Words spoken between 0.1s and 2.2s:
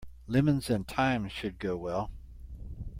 Lemons and thyme should go well.